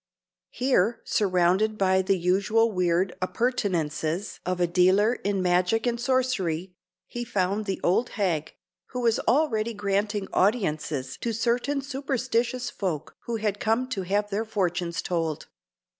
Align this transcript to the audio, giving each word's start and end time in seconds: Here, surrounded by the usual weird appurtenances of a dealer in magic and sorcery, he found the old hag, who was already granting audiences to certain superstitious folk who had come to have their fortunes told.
Here, 0.49 0.99
surrounded 1.05 1.77
by 1.77 2.01
the 2.01 2.17
usual 2.17 2.71
weird 2.71 3.13
appurtenances 3.21 4.39
of 4.47 4.59
a 4.59 4.65
dealer 4.65 5.13
in 5.13 5.43
magic 5.43 5.85
and 5.85 6.01
sorcery, 6.01 6.73
he 7.05 7.23
found 7.23 7.65
the 7.65 7.79
old 7.83 8.09
hag, 8.17 8.55
who 8.87 9.01
was 9.01 9.19
already 9.27 9.75
granting 9.75 10.27
audiences 10.33 11.17
to 11.17 11.33
certain 11.33 11.83
superstitious 11.83 12.71
folk 12.71 13.15
who 13.27 13.35
had 13.35 13.59
come 13.59 13.87
to 13.89 14.01
have 14.01 14.31
their 14.31 14.43
fortunes 14.43 15.03
told. 15.03 15.45